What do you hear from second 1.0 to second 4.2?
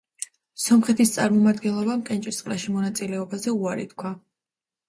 წარმომადგენლობამ კენჭისყრაში მონაწილეობაზე უარი თქვა.